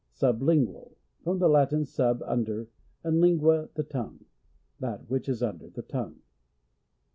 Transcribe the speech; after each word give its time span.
Sublingual.— 0.15 0.95
From 1.23 1.37
the 1.37 1.47
Latin, 1.47 1.85
sub, 1.85 2.23
under, 2.23 2.67
and 3.03 3.21
lingua, 3.21 3.69
the 3.75 3.83
tongue. 3.83 4.25
That 4.79 5.07
which 5.07 5.29
is 5.29 5.43
under 5.43 5.69
the 5.69 5.83
tongue. 5.83 6.21